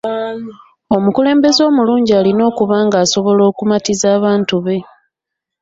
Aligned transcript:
Omukulembeze 0.95 1.61
omulungi 1.69 2.11
alina 2.19 2.43
okuba 2.51 2.75
ng'asobola 2.85 3.41
okumatiza 3.51 4.07
abantu 4.17 4.55
be. 4.65 4.77